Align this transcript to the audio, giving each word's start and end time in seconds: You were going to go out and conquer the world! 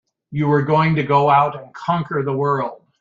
You 0.31 0.47
were 0.47 0.63
going 0.63 0.95
to 0.95 1.03
go 1.03 1.29
out 1.29 1.61
and 1.61 1.71
conquer 1.75 2.23
the 2.23 2.33
world! 2.33 2.81